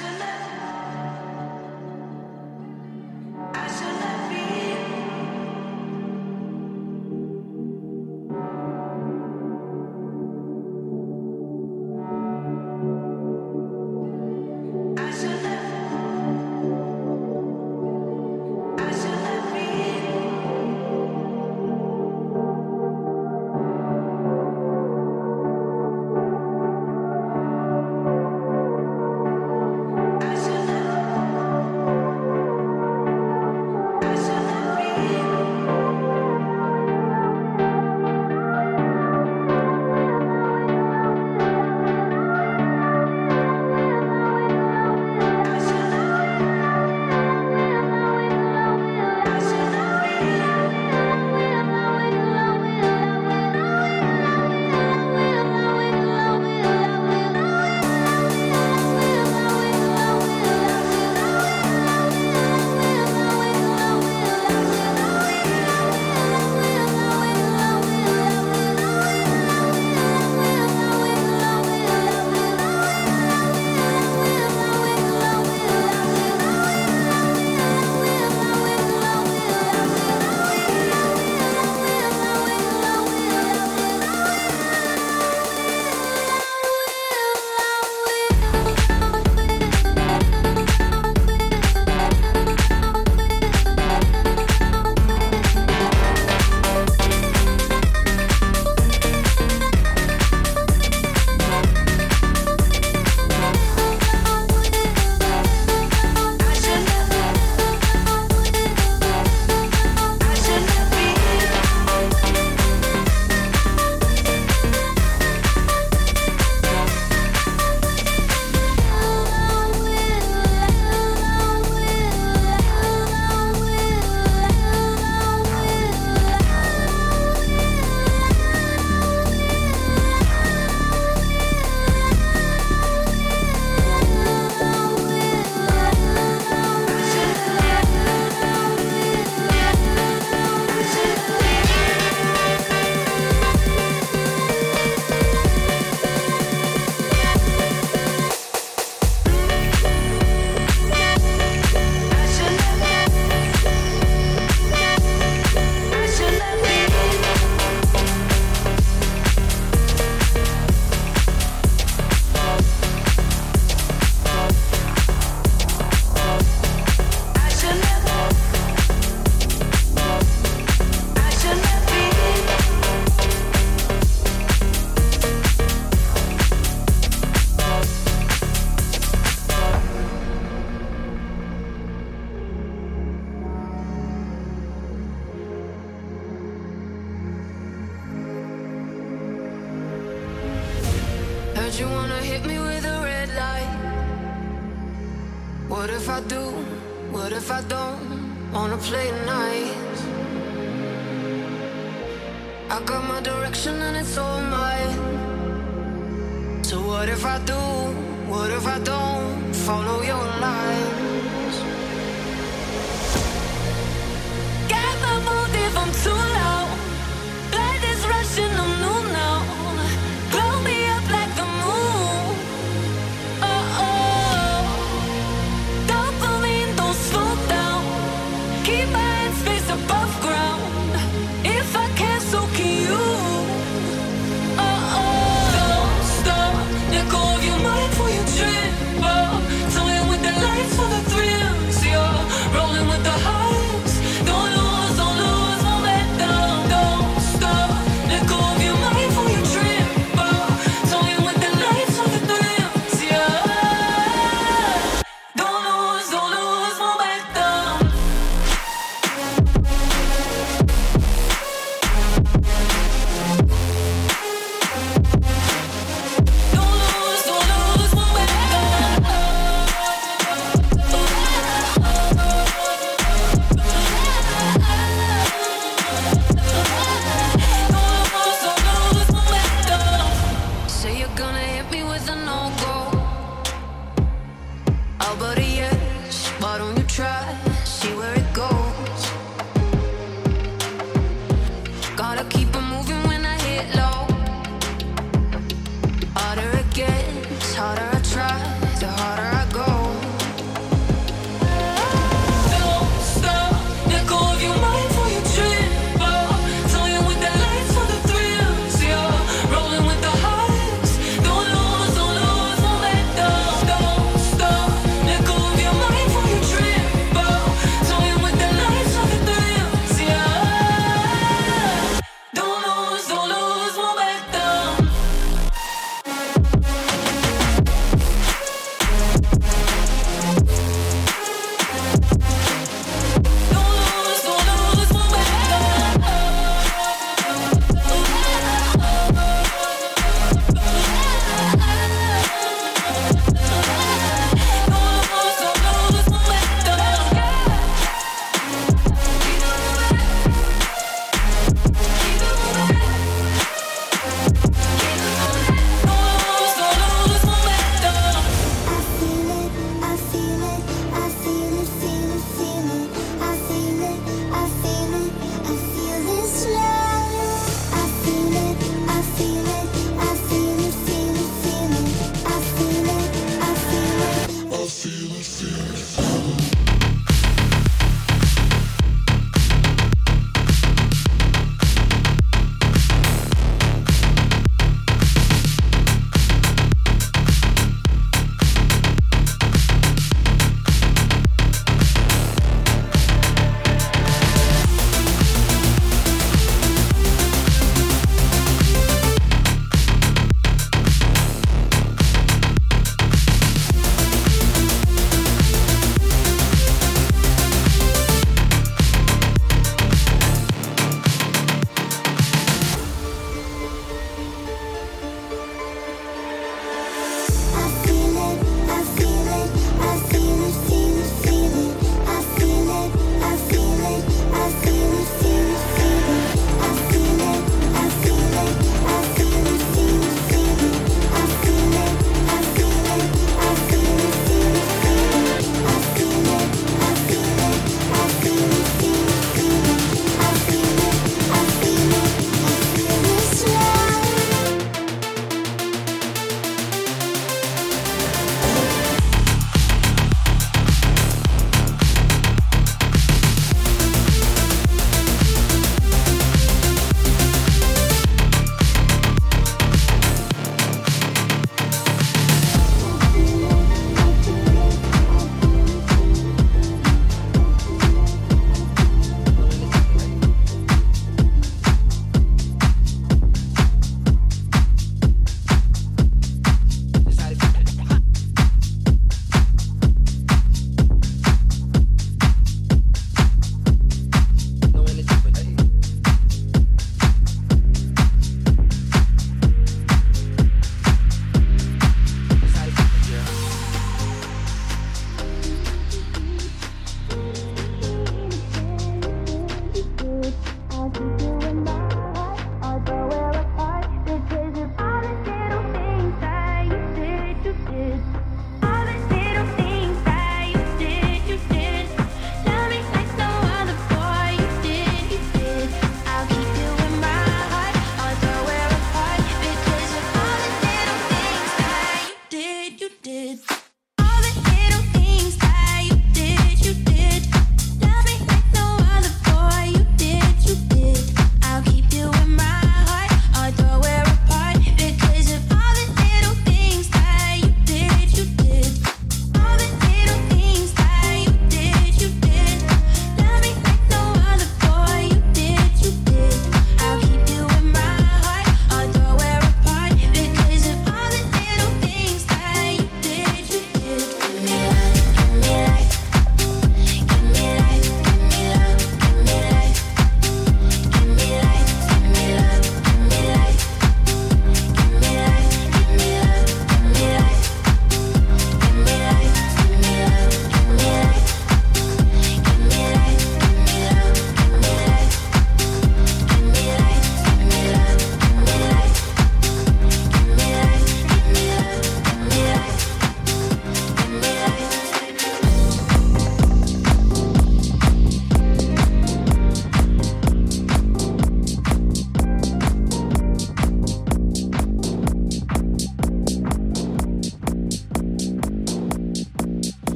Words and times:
I 0.00 0.16
try, 0.16 0.57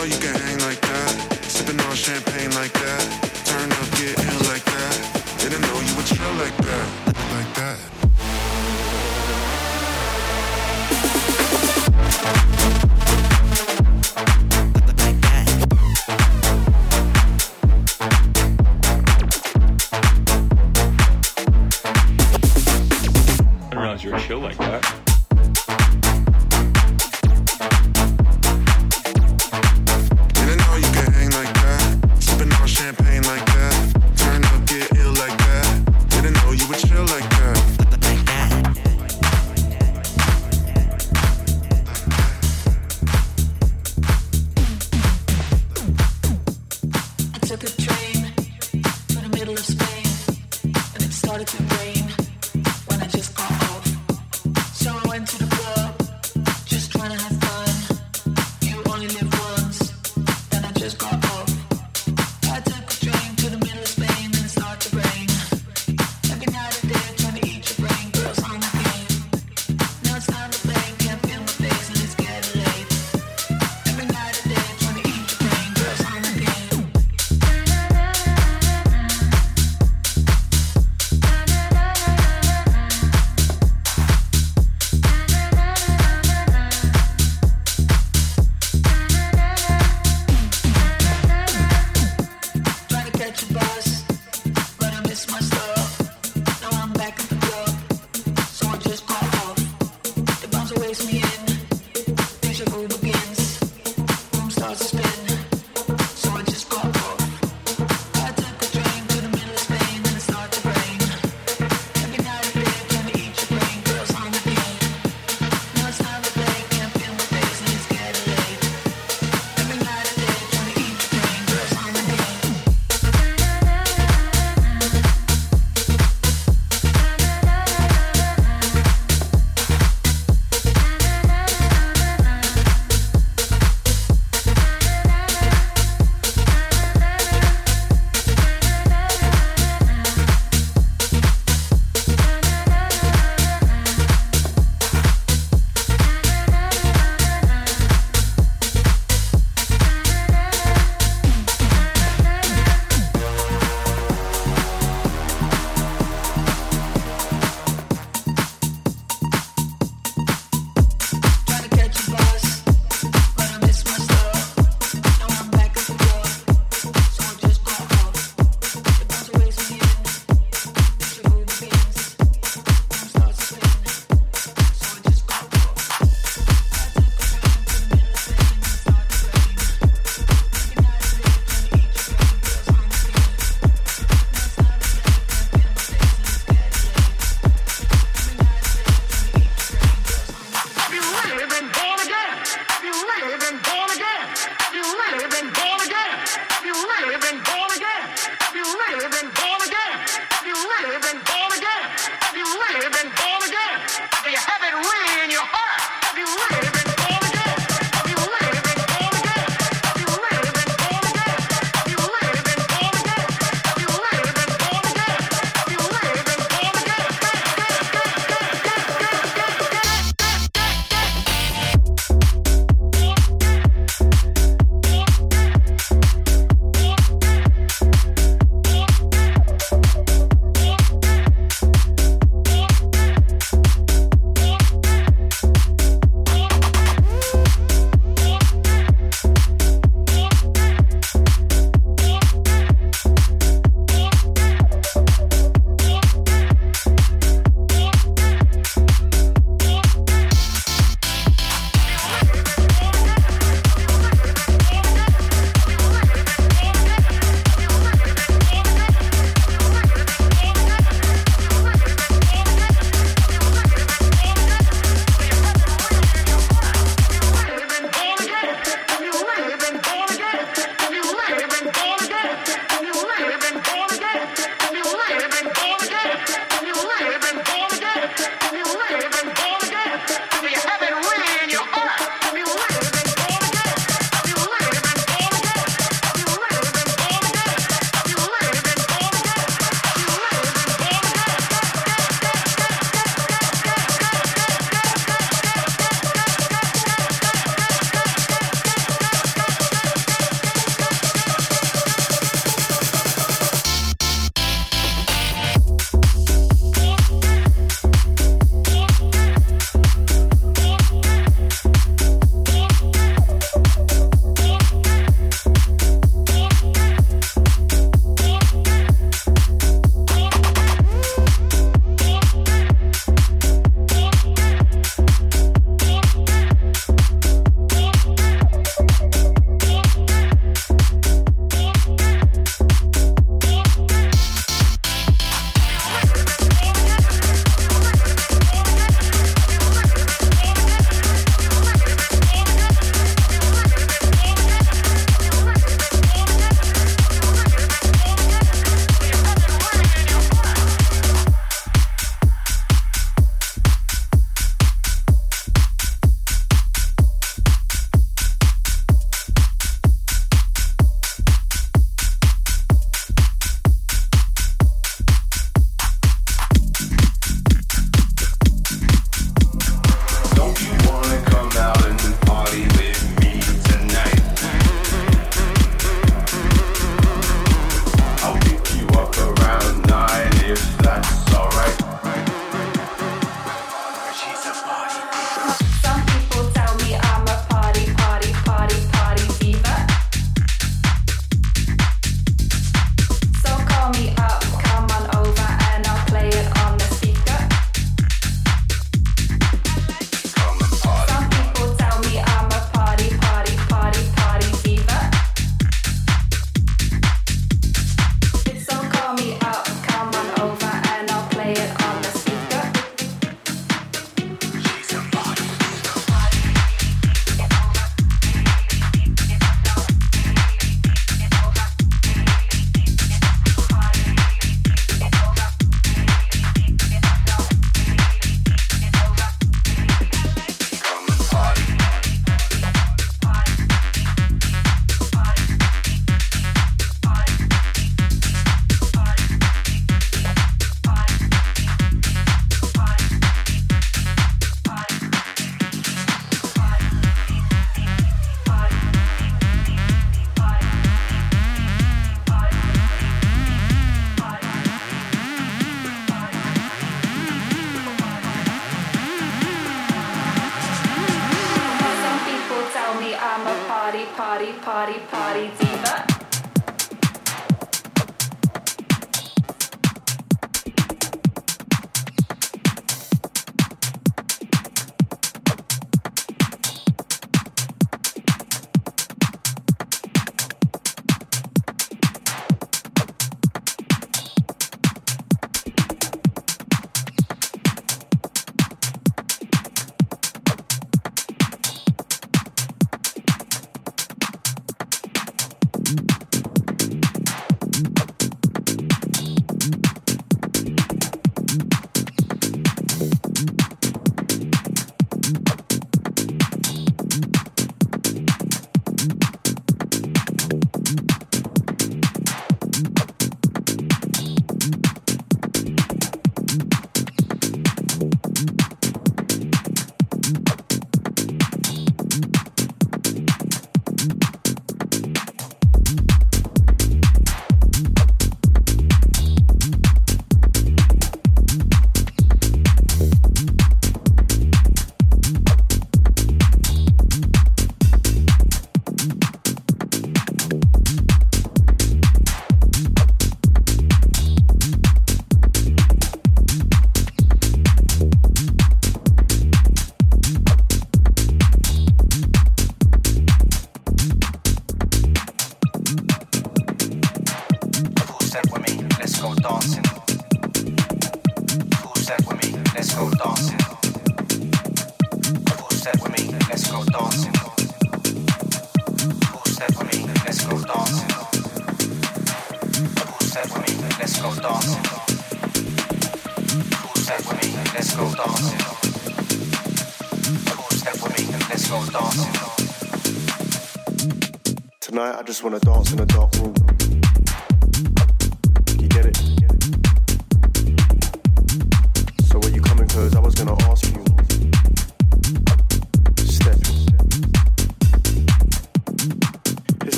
know 0.00 0.06
you 0.06 0.18
can 0.18 0.34
hang 0.34 0.58
like 0.60 0.80
that. 0.80 1.10
Sipping 1.42 1.78
on 1.80 1.94
champagne 1.94 2.50
like 2.52 2.72
that. 2.72 3.02
Turn 3.44 3.70
up, 3.70 3.90
get 3.98 4.18
in 4.18 4.38
like 4.48 4.64
that. 4.64 5.36
Didn't 5.38 5.60
know 5.60 5.80
you 5.80 5.94
would 5.96 6.06
chill 6.06 6.34
like 6.34 6.56
that. 6.56 7.09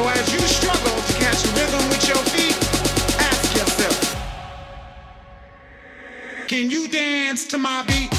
So 0.00 0.08
as 0.08 0.32
you 0.32 0.40
struggle 0.40 0.96
to 0.98 1.12
catch 1.18 1.44
rhythm 1.58 1.86
with 1.90 2.08
your 2.08 2.16
feet, 2.32 2.56
ask 3.20 3.54
yourself, 3.54 4.16
can 6.48 6.70
you 6.70 6.88
dance 6.88 7.46
to 7.48 7.58
my 7.58 7.82
beat? 7.86 8.09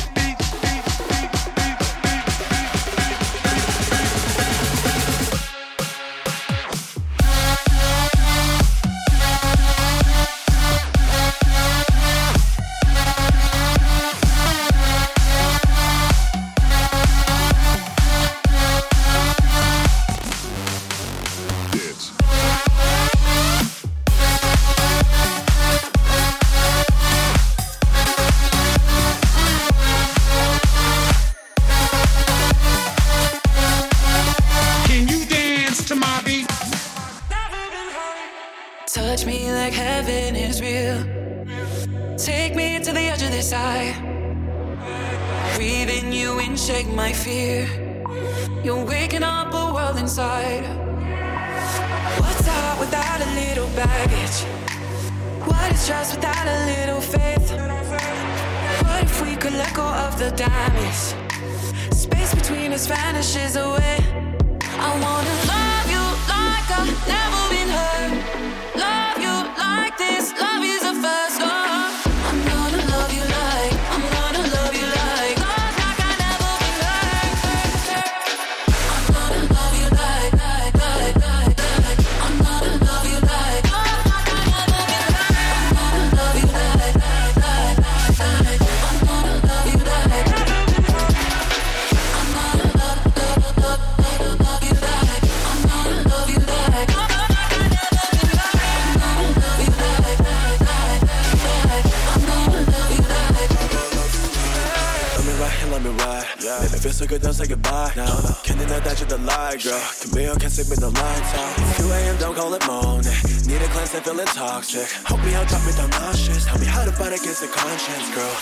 feels 106.81 106.97
so 106.97 107.05
good, 107.05 107.21
don't 107.21 107.33
say 107.33 107.45
goodbye 107.45 107.93
now. 107.95 108.07
you're 108.47 108.57
the 108.57 109.19
lie, 109.23 109.55
girl. 109.61 109.79
Come 110.01 110.19
here, 110.19 110.33
can't 110.35 110.51
sleep 110.51 110.69
me, 110.69 110.75
the 110.77 110.89
light 110.89 111.35
out. 111.37 111.77
2 111.77 111.91
a.m., 111.91 112.17
don't 112.17 112.35
call 112.35 112.53
it 112.55 112.65
morning. 112.65 113.13
Need 113.45 113.61
a 113.61 113.67
cleanse 113.69 113.93
and 113.93 114.03
feeling 114.03 114.25
toxic. 114.25 114.89
Hope 115.05 115.23
me 115.23 115.35
out, 115.35 115.47
drop 115.47 115.63
me 115.65 115.73
down 115.73 115.89
nauseous. 115.91 116.45
Tell 116.45 116.59
me 116.59 116.65
how 116.65 116.83
to 116.83 116.91
fight 116.91 117.13
against 117.13 117.41
the 117.41 117.47
conscience, 117.47 118.09
girl. 118.15 118.35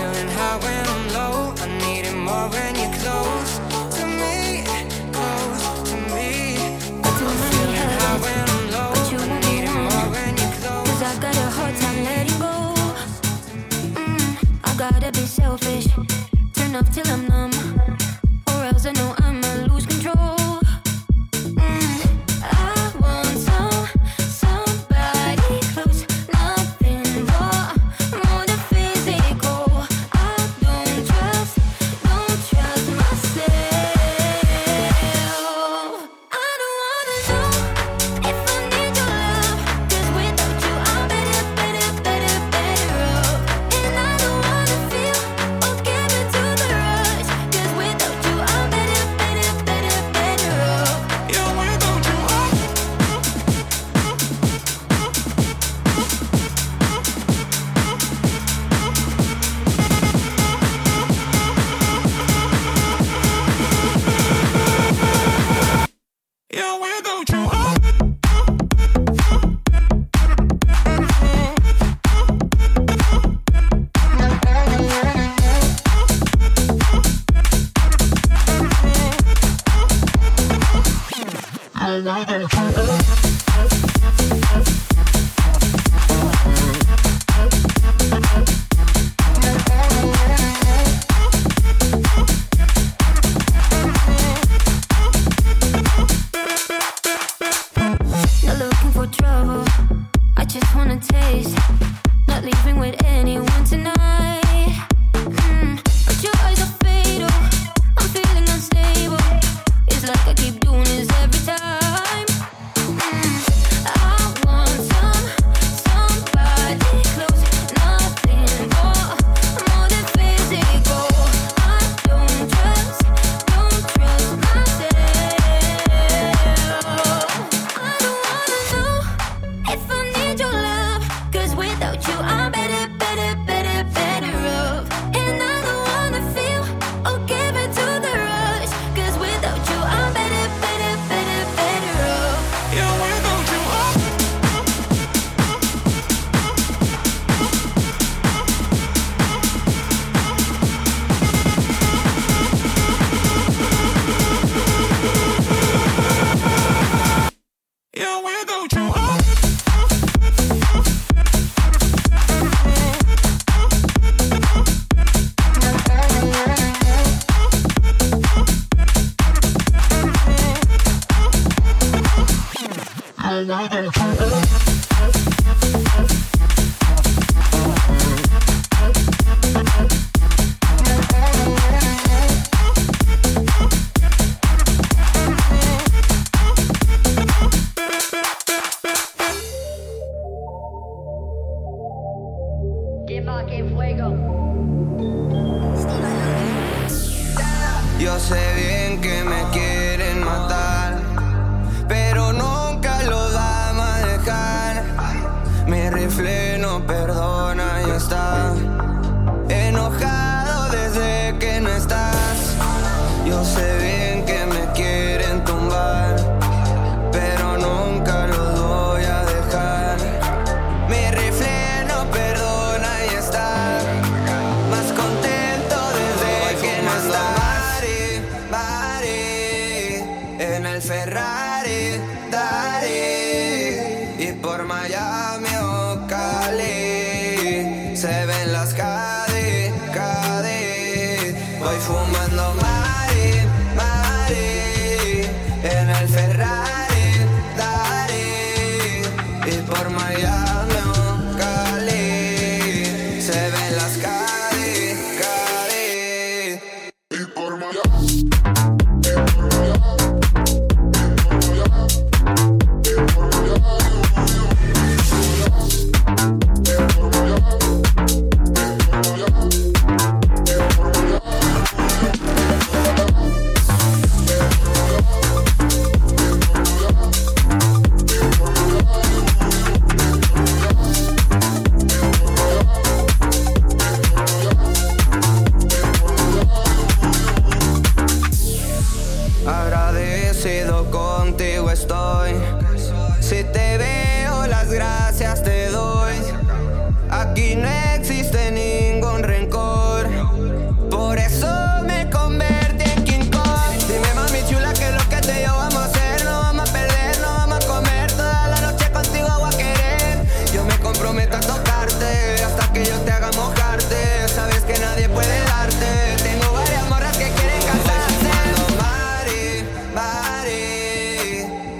Feeling 0.00 0.28
high 0.28 0.56
when 0.64 0.86
I'm 0.94 1.04
low. 1.12 1.52
I 1.60 1.66
need 1.84 2.06
it 2.06 2.16
more 2.16 2.48
when 2.48 2.74
you're 2.74 2.96
close 3.04 3.52
to 3.96 4.06
me. 4.06 4.64
Close 5.12 5.90
to 5.90 5.96
me. 6.14 6.56
I'm 7.04 7.36
feeling 7.52 7.92
high 8.00 8.16
when 8.24 8.44
I'm 8.54 8.64
low. 8.74 8.92
But 8.94 9.12
you 9.12 9.18
I 9.18 9.38
need 9.46 9.64
it 9.68 9.76
more 9.88 10.06
when 10.14 10.32
you're 10.40 10.56
close. 10.62 10.88
Cause 10.88 11.02
I 11.02 11.12
got 11.20 11.36
a 11.36 11.50
hard 11.56 11.74
time 11.82 11.98
letting 12.08 12.38
go. 12.46 12.54
Mm, 13.92 14.24
I 14.64 14.74
gotta 14.78 15.12
be 15.12 15.26
selfish. 15.26 15.88
Turn 16.54 16.74
up 16.76 16.88
till 16.94 17.06
I'm 17.06 17.28
numb. 17.28 17.52
Or 18.48 18.64
else 18.64 18.86
I 18.86 18.92
know 18.92 19.14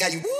like 0.00 0.12
you. 0.12 0.39